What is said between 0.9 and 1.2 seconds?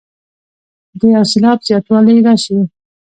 د